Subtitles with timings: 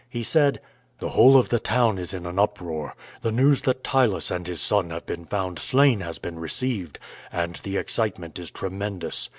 [0.09, 0.59] He said:
[0.97, 2.95] "The whole of the town is in an uproar.
[3.21, 6.97] The news that Ptylus and his son have been found slain has been received,
[7.31, 9.29] and the excitement is tremendous.